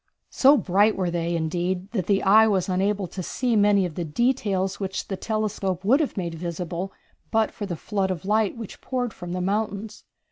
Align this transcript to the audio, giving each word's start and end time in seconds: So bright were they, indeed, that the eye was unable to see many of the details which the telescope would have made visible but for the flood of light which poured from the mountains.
So 0.31 0.57
bright 0.57 0.95
were 0.95 1.11
they, 1.11 1.35
indeed, 1.35 1.91
that 1.91 2.07
the 2.07 2.23
eye 2.23 2.47
was 2.47 2.67
unable 2.67 3.05
to 3.09 3.21
see 3.21 3.55
many 3.55 3.85
of 3.85 3.93
the 3.93 4.03
details 4.03 4.79
which 4.79 5.09
the 5.09 5.15
telescope 5.15 5.85
would 5.85 5.99
have 5.99 6.17
made 6.17 6.33
visible 6.33 6.91
but 7.29 7.51
for 7.51 7.67
the 7.67 7.75
flood 7.75 8.09
of 8.09 8.25
light 8.25 8.57
which 8.57 8.81
poured 8.81 9.13
from 9.13 9.33
the 9.33 9.41
mountains. 9.41 10.03